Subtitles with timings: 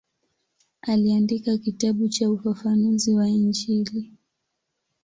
[0.81, 4.11] Aliandika kitabu cha ufafanuzi wa Injili.